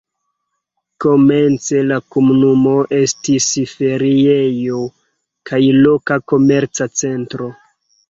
[1.03, 4.83] Komence la komunumo estis feriejo
[5.53, 7.57] kaj loka komerca centro.